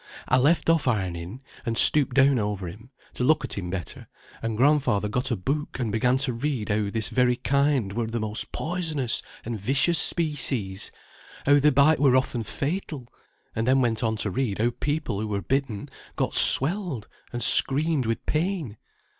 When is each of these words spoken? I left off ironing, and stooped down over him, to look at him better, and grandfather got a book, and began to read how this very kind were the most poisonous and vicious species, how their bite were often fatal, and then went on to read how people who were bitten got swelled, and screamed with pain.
I 0.27 0.37
left 0.39 0.67
off 0.67 0.87
ironing, 0.87 1.43
and 1.63 1.77
stooped 1.77 2.15
down 2.15 2.39
over 2.39 2.67
him, 2.67 2.89
to 3.13 3.23
look 3.23 3.45
at 3.45 3.55
him 3.55 3.69
better, 3.69 4.07
and 4.41 4.57
grandfather 4.57 5.07
got 5.07 5.29
a 5.29 5.35
book, 5.35 5.77
and 5.77 5.91
began 5.91 6.17
to 6.25 6.33
read 6.33 6.69
how 6.69 6.89
this 6.89 7.09
very 7.09 7.35
kind 7.35 7.93
were 7.93 8.07
the 8.07 8.19
most 8.19 8.51
poisonous 8.51 9.21
and 9.45 9.59
vicious 9.61 9.99
species, 9.99 10.91
how 11.45 11.59
their 11.59 11.71
bite 11.71 11.99
were 11.99 12.15
often 12.17 12.41
fatal, 12.41 13.07
and 13.55 13.67
then 13.67 13.79
went 13.79 14.01
on 14.01 14.15
to 14.15 14.31
read 14.31 14.57
how 14.57 14.71
people 14.79 15.19
who 15.19 15.27
were 15.27 15.43
bitten 15.43 15.87
got 16.15 16.33
swelled, 16.33 17.07
and 17.31 17.43
screamed 17.43 18.07
with 18.07 18.25
pain. 18.25 18.77